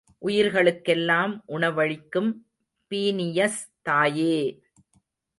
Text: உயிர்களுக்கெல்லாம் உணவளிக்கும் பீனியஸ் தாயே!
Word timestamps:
உயிர்களுக்கெல்லாம் 0.21 1.33
உணவளிக்கும் 1.47 2.29
பீனியஸ் 2.91 3.59
தாயே! 3.81 4.39